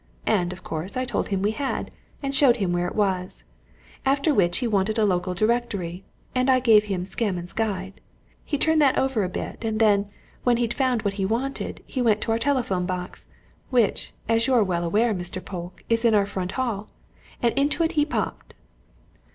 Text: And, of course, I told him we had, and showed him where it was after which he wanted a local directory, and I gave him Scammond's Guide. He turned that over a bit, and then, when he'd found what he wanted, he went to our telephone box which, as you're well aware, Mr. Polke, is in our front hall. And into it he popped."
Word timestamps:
And, 0.25 0.51
of 0.51 0.63
course, 0.63 0.97
I 0.97 1.05
told 1.05 1.27
him 1.27 1.43
we 1.43 1.51
had, 1.51 1.91
and 2.23 2.33
showed 2.33 2.57
him 2.57 2.73
where 2.73 2.87
it 2.87 2.95
was 2.95 3.43
after 4.03 4.33
which 4.33 4.57
he 4.57 4.67
wanted 4.67 4.97
a 4.97 5.05
local 5.05 5.35
directory, 5.35 6.03
and 6.33 6.49
I 6.49 6.59
gave 6.59 6.85
him 6.85 7.05
Scammond's 7.05 7.53
Guide. 7.53 8.01
He 8.43 8.57
turned 8.57 8.81
that 8.81 8.97
over 8.97 9.23
a 9.23 9.29
bit, 9.29 9.63
and 9.63 9.79
then, 9.79 10.09
when 10.43 10.57
he'd 10.57 10.73
found 10.73 11.03
what 11.03 11.13
he 11.21 11.23
wanted, 11.27 11.83
he 11.85 12.01
went 12.01 12.19
to 12.21 12.31
our 12.31 12.39
telephone 12.39 12.87
box 12.87 13.27
which, 13.69 14.11
as 14.27 14.47
you're 14.47 14.63
well 14.63 14.83
aware, 14.83 15.13
Mr. 15.13 15.37
Polke, 15.39 15.83
is 15.87 16.03
in 16.03 16.15
our 16.15 16.25
front 16.25 16.53
hall. 16.53 16.89
And 17.43 17.53
into 17.55 17.83
it 17.83 17.91
he 17.91 18.03
popped." 18.03 18.55